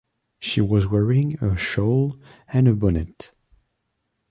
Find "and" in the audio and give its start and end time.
2.47-2.67